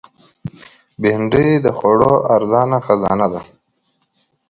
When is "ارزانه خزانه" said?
2.35-3.27